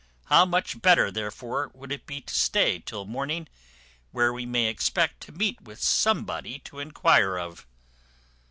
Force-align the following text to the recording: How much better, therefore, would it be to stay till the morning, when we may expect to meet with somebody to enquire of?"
How 0.33 0.45
much 0.45 0.81
better, 0.81 1.11
therefore, 1.11 1.69
would 1.75 1.91
it 1.91 2.07
be 2.07 2.21
to 2.21 2.33
stay 2.33 2.79
till 2.79 3.05
the 3.05 3.11
morning, 3.11 3.47
when 4.09 4.33
we 4.33 4.47
may 4.47 4.65
expect 4.65 5.21
to 5.21 5.31
meet 5.31 5.61
with 5.61 5.79
somebody 5.79 6.57
to 6.57 6.79
enquire 6.79 7.37
of?" 7.37 7.67